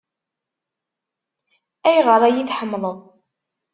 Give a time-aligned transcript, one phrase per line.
[1.87, 2.97] Ayɣer ay iyi-tḥemmleḍ?